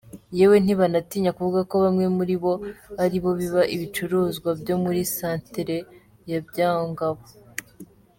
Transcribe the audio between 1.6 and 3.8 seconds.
ko bamwe muribo aribo biba